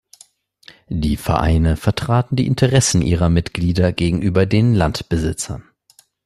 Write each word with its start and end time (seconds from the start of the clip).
Die 0.89 1.15
Vereine 1.15 1.77
vertraten 1.77 2.35
die 2.35 2.47
Interessen 2.47 3.03
ihrer 3.03 3.29
Mitglieder 3.29 3.93
gegenüber 3.93 4.47
den 4.47 4.73
Landbesitzern. 4.73 5.63